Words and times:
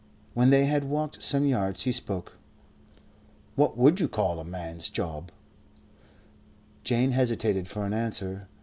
When 0.33 0.49
they 0.49 0.65
had 0.65 0.85
walked 0.89 1.21
some 1.21 1.45
yards 1.45 1.83
he 1.83 1.91
spoke. 1.91 2.35
"What 3.53 3.77
would 3.77 3.99
you 3.99 4.07
call 4.07 4.39
a 4.39 4.43
man's 4.43 4.89
job?" 4.89 5.31
Jane 6.83 7.11
hesitated 7.11 7.67
for 7.67 7.85
an 7.85 7.93
answer. 7.93 8.47